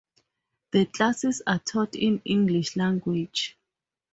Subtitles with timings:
[0.71, 3.55] The classes are taught in English language.